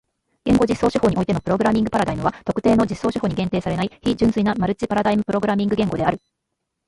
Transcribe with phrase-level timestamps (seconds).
[0.45, 6.17] 言語実装手法においてのプログラミングパラダイムは特定の実装手法に限定されない非純粋なマルチパラダイムプログラミング言語である。